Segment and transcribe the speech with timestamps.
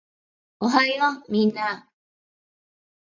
[0.59, 1.87] おはようみんな